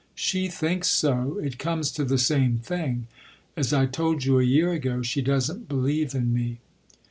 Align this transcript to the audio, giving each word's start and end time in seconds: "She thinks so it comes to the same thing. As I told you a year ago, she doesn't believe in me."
"She 0.15 0.47
thinks 0.47 0.87
so 0.87 1.37
it 1.43 1.59
comes 1.59 1.91
to 1.91 2.03
the 2.03 2.17
same 2.17 2.57
thing. 2.57 3.05
As 3.55 3.71
I 3.71 3.85
told 3.85 4.25
you 4.25 4.39
a 4.39 4.43
year 4.43 4.71
ago, 4.73 5.03
she 5.03 5.21
doesn't 5.21 5.69
believe 5.69 6.15
in 6.15 6.33
me." 6.33 6.57